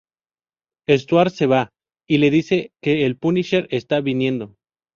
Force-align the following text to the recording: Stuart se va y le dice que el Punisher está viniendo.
Stuart 0.89 1.31
se 1.31 1.45
va 1.45 1.69
y 2.09 2.17
le 2.17 2.31
dice 2.31 2.71
que 2.81 3.05
el 3.05 3.17
Punisher 3.17 3.67
está 3.69 3.99
viniendo. 4.01 4.55